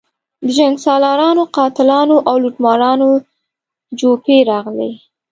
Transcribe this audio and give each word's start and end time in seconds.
د 0.45 0.47
جنګسالارانو، 0.57 1.43
قاتلانو 1.55 2.17
او 2.29 2.35
لوټمارانو 2.43 3.09
جوپې 3.99 4.37
راغلي. 4.51 4.91